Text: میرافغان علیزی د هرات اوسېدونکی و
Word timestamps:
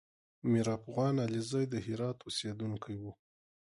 میرافغان 0.51 1.15
علیزی 1.25 1.63
د 1.69 1.75
هرات 1.85 2.17
اوسېدونکی 2.23 2.95
و 2.99 3.03